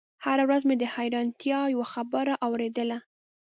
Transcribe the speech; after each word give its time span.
هره 0.25 0.43
ورځ 0.47 0.61
مې 0.69 0.75
د 0.79 0.83
حيرانتيا 0.95 1.59
يوه 1.73 1.83
نوې 1.87 1.91
خبره 1.93 2.33
اورېدله. 2.45 2.97